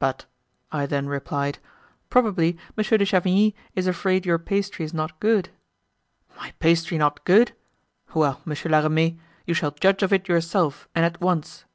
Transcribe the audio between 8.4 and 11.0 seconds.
Monsieur La Ramee, you shall judge of it yourself